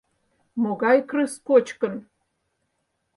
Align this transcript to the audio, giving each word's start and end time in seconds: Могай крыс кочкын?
Могай 0.61 0.99
крыс 1.09 1.33
кочкын? 1.47 1.93